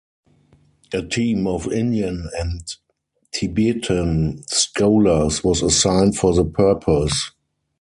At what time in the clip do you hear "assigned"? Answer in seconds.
5.61-6.17